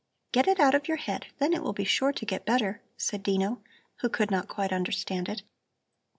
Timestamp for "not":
4.31-4.47